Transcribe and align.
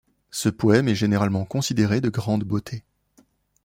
Ce 0.31 0.49
poème 0.49 0.87
est 0.87 0.95
généralement 0.95 1.45
considéré 1.45 2.01
de 2.01 2.09
grande 2.09 2.43
beauté. 2.43 2.83